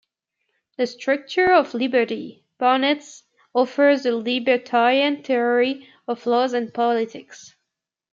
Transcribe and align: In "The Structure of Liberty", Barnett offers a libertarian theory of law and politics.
In 0.39 0.47
"The 0.81 0.87
Structure 0.87 1.53
of 1.53 1.75
Liberty", 1.75 2.43
Barnett 2.57 3.07
offers 3.53 4.03
a 4.03 4.15
libertarian 4.15 5.21
theory 5.21 5.87
of 6.07 6.25
law 6.25 6.47
and 6.55 6.73
politics. 6.73 7.55